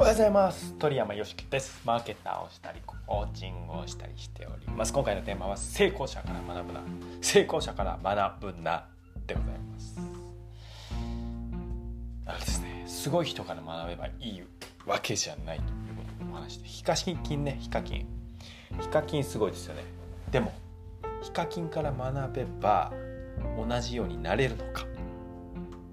[0.00, 0.74] おはようございます。
[0.78, 1.80] 鳥山よしきです。
[1.84, 4.92] マーケターをしたりコーチングをしたりしております。
[4.92, 6.80] 今回のテーマは成功者から学ぶな。
[7.20, 8.84] 成功者から学ぶな
[9.26, 10.00] でございます。
[12.26, 12.84] あれですね。
[12.86, 14.40] すごい人から学べばいい
[14.86, 18.06] わけじゃないということの話でヒカキンねヒカキン
[18.80, 19.82] ヒカキンすごいですよね。
[20.30, 20.52] でも
[21.22, 22.92] ヒカキンから学べば
[23.56, 24.86] 同じようになれるのか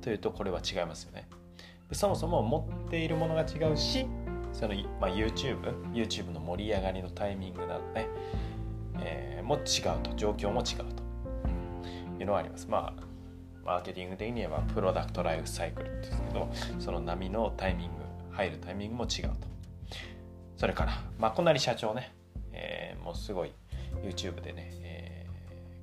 [0.00, 1.28] というとこれは違いますよね。
[1.94, 4.06] そもそも持っているものが違うし
[4.52, 5.60] その、まあ、YouTube,
[5.92, 8.06] YouTube の盛り上がりのタイミングなどね、
[9.00, 11.02] えー、も違うと状況も違うと。
[12.22, 12.66] いうのはあります。
[12.68, 13.02] まあ
[13.64, 16.50] マーケティング的に言えばプロダクトライフサイクルですけど
[16.80, 17.94] その波のタイミング
[18.30, 19.52] 入るタイミングも違うと。
[20.56, 22.14] それからまこなり社長ね、
[22.52, 23.52] えー、もうすごい
[24.02, 25.26] YouTube でね、え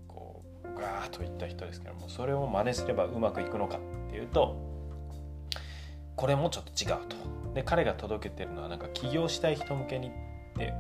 [0.08, 4.56] ー、こうガーッといった人ですけどもそれを真似すればうまくいくのかっていうと
[6.20, 7.16] これもちょっと違うと。
[7.54, 10.12] で彼が届けてるのはなんか起業したい人向けにっ
[10.58, 10.74] て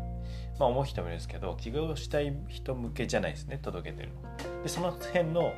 [0.59, 4.64] まあ思う人もいるんですけど起業したい人向けじゃないですね届けてるの。
[4.64, 5.54] でその辺の、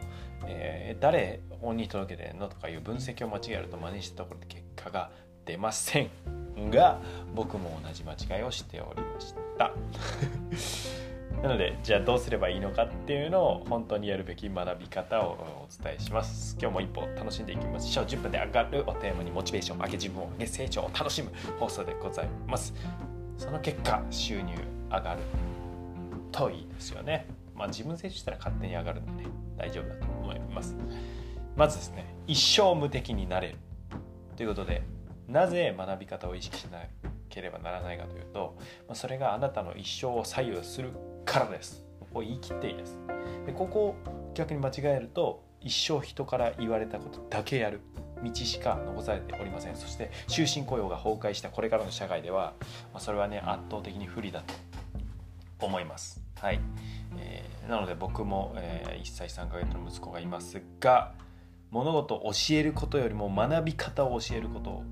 [0.46, 1.40] えー、誰
[1.74, 5.10] に届けてるのとかいう分析を間違えると真似したところで結果が
[5.46, 7.02] 出ませんが
[7.34, 11.01] 僕も同じ間違いをしておりました。
[11.42, 16.56] なのでじゃあどうすればいいのかっていうのを本当にやるべき学び方をお伝えします。
[16.62, 22.76] 今日も一歩楽しんでいきましょう10分で上がるをテーマにモチベーションを上げ自分を上げ成長を楽しむ放送でございます。
[23.40, 24.54] その結果収入
[24.92, 25.22] 上がる
[26.32, 27.26] といいですよね。
[27.56, 30.76] まあ自分成長したら勝手に上がるんでね大丈夫だと思います。
[31.56, 33.56] まずですね一生無敵になれる。
[34.38, 34.84] ということで
[35.28, 36.80] なぜ学び方を意識しな
[37.30, 38.58] ければならないかというと
[38.94, 40.92] それがあなたの一生を左右する
[41.32, 41.82] からです。
[42.02, 43.00] ここ言い切っていいです。
[43.46, 43.96] でここを
[44.34, 47.80] 逆に間違えると一生人から言われたことだけやる。
[48.22, 49.78] 道しか残されておりません。
[49.78, 52.54] そして終身雇用が崩壊したこれからの社会では、
[52.94, 54.44] まあ、それはね圧倒的に不利だ
[55.58, 56.22] と思います。
[56.38, 56.60] はい、
[57.18, 61.14] えー、なので僕も、えー、1歳3ヶ月の息子がいますが
[61.70, 64.84] 物事を教えることよりも学び方を教えること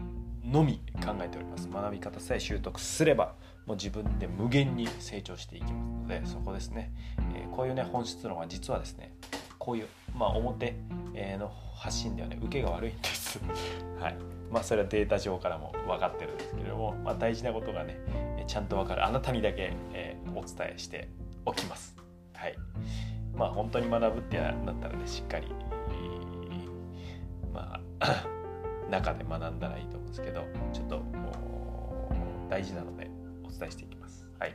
[0.46, 1.68] のみ考えております。
[1.69, 3.36] 学び方さえ習得すれば
[3.69, 6.91] もう自分で無限に成長していきますのでそこですね、
[7.35, 9.13] えー、こういうね本質論は実はですね
[9.59, 10.75] こういう、まあ、表
[11.38, 13.40] の発信ではね受けが悪いんです。
[14.02, 14.16] はい。
[14.50, 17.96] まあそれはデータ上からも分かってるんですけれども、まあ、大事なことがね
[18.47, 19.06] ちゃんと分かる。
[19.06, 21.07] あなたにだけ、えー、お伝えして
[21.46, 21.96] おきます。
[22.34, 22.56] はい。
[23.36, 25.47] まあ本当に学ぶってなったらねしっかり、
[27.53, 28.25] まあ
[28.90, 30.44] 中で学んだらいいと思うんですけど
[30.74, 31.03] ちょっと
[32.50, 33.09] 大事なので
[33.50, 34.30] お伝えしていきます。
[34.40, 34.54] はい、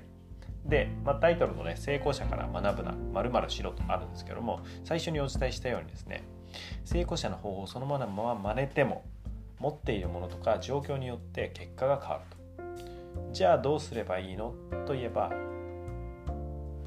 [0.64, 6.22] で、まあ、タイトルのね「成功者から学ぶな〇〇しろ」とあるんですけども最初にお伝えしたようにですね
[6.84, 9.04] 成功者の方法そのまま真似ても
[9.58, 12.44] 持っているものとか状況によって結果が変わると。
[13.32, 14.54] じゃあどうすればいいの？
[14.86, 15.30] といえば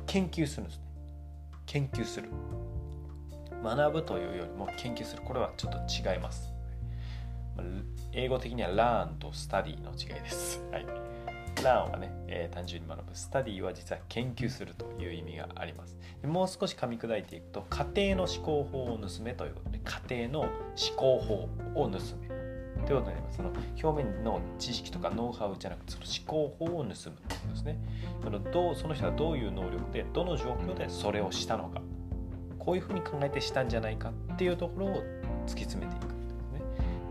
[0.06, 0.84] 研究するんですね。
[1.66, 2.30] 研究する。
[3.64, 5.80] 学ぶというよりも研究するこれはちょっと
[6.12, 6.54] 違います。
[8.14, 10.62] 英語的には learn と study の違いです。
[10.72, 10.86] はい
[11.64, 13.16] ランはね、えー、単純に学ぶ。
[13.16, 15.98] スタディは実は研究するという意味があります。
[16.24, 19.80] もう少し噛み砕いていくと、家庭の思考法を盗めということで、
[20.10, 20.50] 家庭の思
[20.96, 22.28] 考法を盗め。
[22.86, 23.38] ということになります。
[23.38, 23.52] その
[23.84, 27.80] 表面の知識とかノウハウじゃなくて、その思考法を盗むということですね。
[28.24, 31.82] そのどうその人はどういう能力で、どの状況でそれをしたのか。
[32.60, 35.04] こういうふうに考えてしたんじゃないかっていうところを
[35.46, 36.62] 突き詰めていくんですね。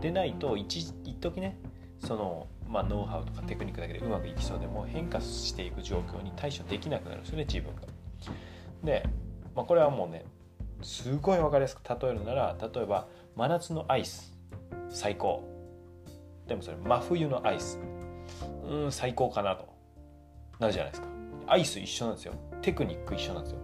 [0.01, 1.59] でないと一、一時ね、
[1.99, 7.81] そのまあ、ノウハウとかテクニックだけでうまくいきそうでも変化していく状況に対処できなくなるんですよね自分が。
[8.83, 9.03] で、
[9.55, 10.25] まあ、これはもうね
[10.81, 14.33] すごい分かりやすく例えるなら例えば真夏のアイス
[14.89, 15.43] 最高。
[16.47, 17.79] でもそれ真冬のアイス。
[18.67, 19.67] うん最高かなと。
[20.59, 21.07] なるじゃないですか。
[21.47, 22.33] アイス一緒なんですよ。
[22.61, 23.59] テクニック一緒なんですよ。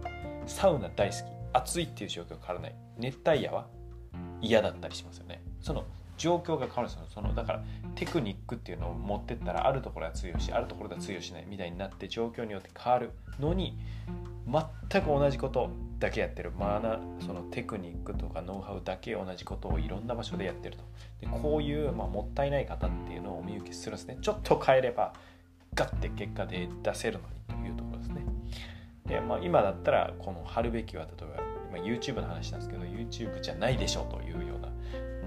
[0.46, 1.18] サウナ大好き。
[1.52, 2.74] 暑いっていう状況変わらない。
[2.98, 3.66] 熱帯夜は
[4.40, 5.42] 嫌だったりしますよね。
[5.60, 5.84] その
[6.16, 7.06] 状況が変わるんですよ。
[7.08, 7.64] そのだから
[7.94, 13.78] テクニックっていうのを持ってったらあるところは通用しあるところでは通用しないみたいになって状況によって変わるのに
[14.90, 16.52] 全く同じことだけやってる。
[16.52, 20.84] まあそのテクニックとかノウハウだけ同じことをいろんな場所でやってると。
[21.20, 24.18] でこういう、まあ、もったいない方っていうのをお見受けするんですね。
[24.20, 25.14] ちょっと変えれば
[25.74, 28.22] ガッて結果で出せるのにというところですね。
[29.06, 31.36] で、まあ、今だったらこの貼るべきは例え
[31.72, 34.68] ば今 YouTube の話なんですけど YouTube じゃないでしょうというような、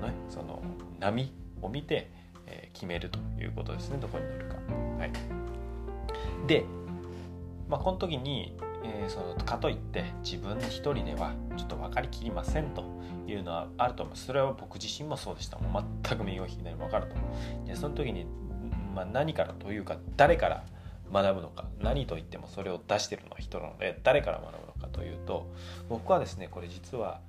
[0.06, 0.62] ね、その
[1.00, 2.10] 波を見て
[2.48, 4.56] え決めるということですねどこに乗るか。
[5.00, 6.66] はい、で、
[7.68, 12.84] まあ、この時に、えー、そのかといって自分一人ではちょっと分かりきりませんと
[13.28, 14.16] いうのはあると思う。
[14.18, 15.58] それは僕自身もそうでした。
[15.60, 17.16] もう全く右を左も分かると
[17.66, 18.26] でその時に
[18.98, 20.64] まあ、何からというか誰から
[21.14, 25.54] 学ぶのか何といってもそれを出してるのは人なので誰から学ぶのかというと
[25.88, 27.22] 僕はですねこれ実は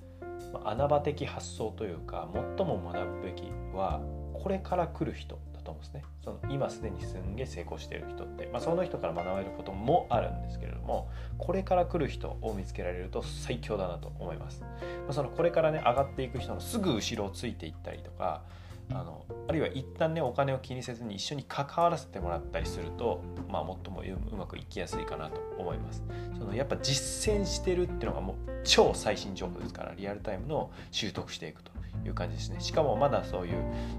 [0.64, 4.00] 穴場的発想というか最も学ぶべきは
[4.34, 6.04] これから来る人だと思うんですね。
[6.22, 11.08] その今すでにすんげえ成功している人って、まあ、その人から学べることもあるんですけれども
[11.38, 14.68] これから来る人を見つけられると最強だなと思います、ま
[15.10, 18.42] あ、そのこれからね上がっていく人のすぐ後ろをついていったりとか
[18.90, 24.02] あのあるいは一旦ねお金を気にせずに一緒に関わらせてもらったりすると、まあ、最も
[24.32, 26.02] うまくいきやすいかなと思います。
[26.38, 31.70] そのやっぱ実践してるっていうのがもう超最新情報ですからリアルタイムの習得していくと
[32.04, 32.60] いう感じですね。
[32.60, 33.52] しかもまだそういう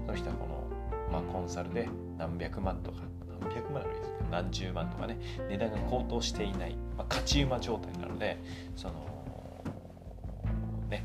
[0.06, 1.88] その人はこの、まあ、コンサルで
[2.18, 2.98] 何百万とか
[3.40, 5.18] 何百万あるですけど何十万とかね。
[5.48, 8.38] 値段が高騰していない、まあ、勝ち馬状態なので
[8.76, 9.64] その
[10.88, 11.04] ね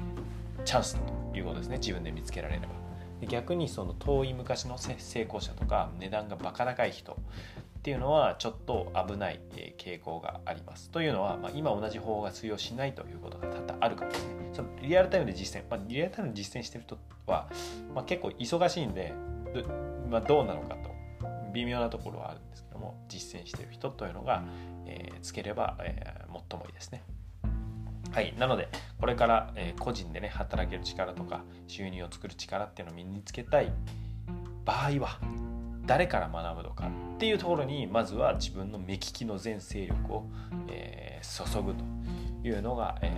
[0.63, 0.95] チャンス
[1.31, 1.77] ということですね。
[1.77, 2.84] 自分で見つけられれば。
[3.21, 9.39] 逆にその遠い昔の成功者とか値段がバカ高い人っていうのはちょっと危ない
[9.77, 10.89] 傾向があります。
[10.89, 14.50] というのは、まあ、今同じ方法が通用しないということが多々あるからですね。
[14.53, 16.97] そのリアルタイムで実践、まあ、リアルタイムで実践してる人
[17.27, 17.47] は、
[17.94, 19.13] まあ、結構忙しいんで、
[20.09, 20.95] まあ、どうなのかと
[21.53, 24.44] 微妙なところはあるんですけども実践してる人というのが、
[24.85, 27.03] えー、つければ、えー、最もいいですね。
[28.12, 28.69] はい、なので
[29.00, 33.72] これから、えー、個人でね働ける力とか収入を作る力っていうのを身につけたい
[34.63, 35.19] 場合は
[35.86, 40.25] 誰から学ぶのかっていうところにまずは自分の目利きの全勢力を、
[40.69, 41.84] えー、注ぐと
[42.48, 43.12] いうのが、え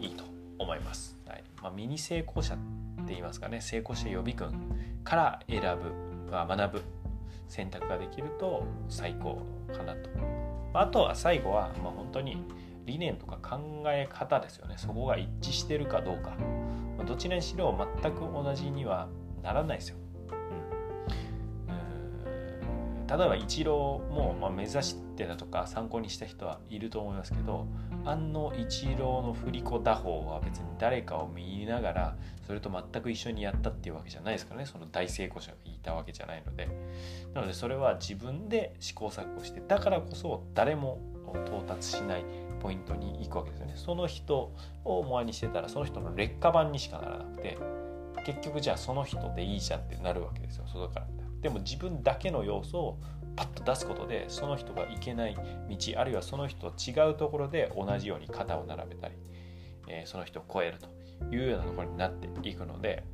[0.00, 0.24] ー、いいと
[0.58, 1.16] 思います。
[1.26, 2.62] はいまあ、ミニ成功者って
[3.08, 4.52] 言いますかね成功者予備軍
[5.04, 6.82] から選ぶ、まあ、学ぶ
[7.48, 9.42] 選択ができると最高
[9.76, 10.10] かなと。
[10.74, 12.44] あとは最後は、まあ、本当に
[12.88, 14.74] 理念とか考え方ですよね。
[14.78, 16.36] そこが一致してるかどうか。
[17.06, 19.08] どちらにしろ全く同じには
[19.42, 19.96] ならないですよ。
[21.68, 21.72] う
[23.02, 27.66] ん、例えばイチローも、まあ、目指してたとか参考にした人はいると思いますけど
[28.04, 34.66] あのイチローの振り子打法は別に誰かを見ながらそれと全く一緒にやったっていうわけじゃないですからね。
[34.66, 36.68] その大成功者がいたわけじゃないので。
[37.34, 41.00] なのでそれは自分で試行錯誤してだからこそ誰も
[41.46, 42.24] 到達しない
[42.60, 43.72] ポイントに行くわけですよね。
[43.76, 44.52] その人
[44.84, 47.58] をモアにしてたらその人の劣化版にしかならなくて
[48.24, 50.64] 結局じゃあその人でいいじゃんってなるわけですよ。
[50.66, 51.06] 外から
[51.40, 52.98] でも自分だけの要素を
[53.36, 59.14] パッと出すことでその人が行けない道あるいはその人と違うところで同じように肩を並べたり、
[59.86, 60.88] えー、その人を超えると
[61.32, 63.04] いうようなところになっていくので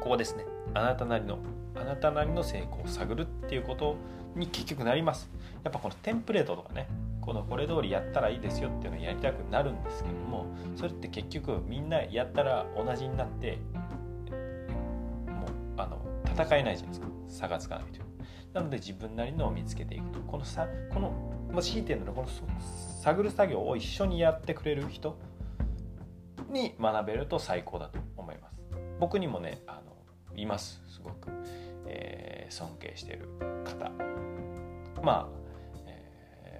[0.00, 0.44] ここですね。
[0.72, 1.38] あなたなりの
[1.74, 3.96] あなたなりの成功を探るっていうこと
[4.36, 5.30] に結局なります。
[5.62, 6.88] やっぱこのテンプレートとかね
[7.20, 10.46] このこれ通りやったらいいですよっていうのをやりたくなるんですけども
[10.76, 13.58] それって結局みんなやったら同じになって
[15.26, 17.06] もうあの戦えないじゃないですか。
[17.28, 18.04] 差がつかないという。
[18.52, 20.20] なので自分なりのを見つけていくと。
[20.20, 21.10] このさこの
[21.52, 22.28] もしいて言うのこの
[23.02, 25.16] 探る作業を一緒にやってくれる人
[26.50, 28.56] に学べると最高だと思います。
[29.00, 29.96] 僕にもねあの
[30.36, 30.82] います。
[30.88, 31.28] すごく、
[31.86, 33.28] えー、尊敬している
[33.64, 34.13] 方。
[35.04, 35.44] まあ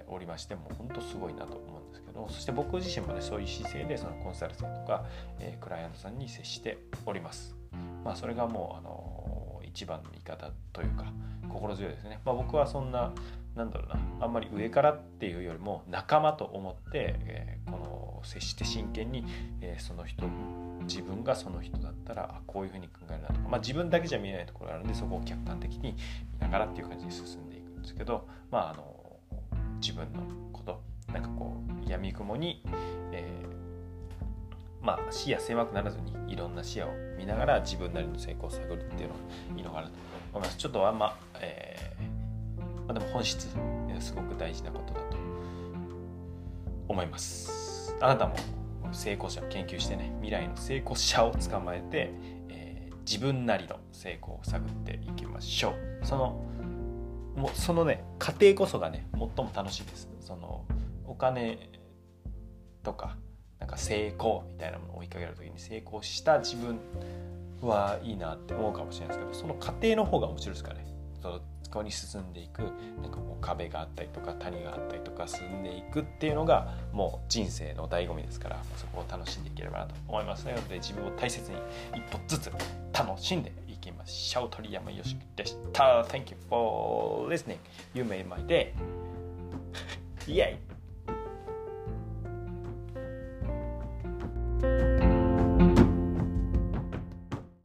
[0.07, 5.05] おりましても本当すごいなと思うんですけどそして僕自身もねそういう姿勢でそのコンサル生とか、
[5.39, 7.55] えー、クライアントさんに接しております。
[8.03, 11.11] まあ、それがもうあの一番の言い方というか
[11.49, 12.21] 心強いですね。
[12.23, 13.11] まあ、僕はそんな
[13.55, 19.25] なんだろうなあんまり上からっていうよりも仲間と思って、えー、この接して真剣に、
[19.61, 20.25] えー、その人
[20.83, 25.95] 自分がその人だったらあこういうふうに考えるなとか、まあ、自分だけじゃ見えないところがあるんでそこを客観的に
[26.33, 27.54] 見ながらっていう感じで進んで
[27.85, 29.19] ですけどまああの
[29.79, 30.81] 自分のこと
[31.13, 32.63] なんかこう闇雲に、
[33.11, 39.19] えー、まあ視野狭くならずにいろんな視野を見ながら自分なりの成功を探るっていうのが
[39.57, 39.93] いいのかなと
[40.33, 40.57] 思います。
[40.57, 43.47] ちょっとあんま、えー、まあ、でも本質
[43.99, 45.17] すごく大事なことだと
[46.87, 47.95] 思います。
[48.01, 48.35] あなたも
[48.91, 52.11] 成功者を研究してね未来の成功者を捕まえて、
[52.49, 56.05] えー、自分なりの成功を探っていきましょう。
[56.05, 56.44] その
[57.35, 60.09] もうそのね過程こそがね最も楽しいです。
[60.21, 60.65] その
[61.05, 61.69] お金
[62.83, 63.17] とか
[63.59, 66.79] なんか成功みたいなものを追いかける時に成功した自分
[67.61, 70.85] はいいなって思うかもしれないですけどその過程の方が面白いですかね。
[71.21, 71.39] その
[71.75, 72.61] こに進んでいく。
[73.01, 81.57] なんかもう壁があったりとか谷があったりとか進んでいくっていうのがもう人生の醍醐味ですからそこを楽しんでいければなと思いますので自分を大切に
[81.93, 82.51] 一歩ずつ
[82.93, 84.47] 楽しんでいきましょう。
[84.49, 86.03] 鳥山よしでした。
[86.07, 87.57] Thank you for listening
[87.93, 88.71] You made my day
[90.27, 90.74] イエイ。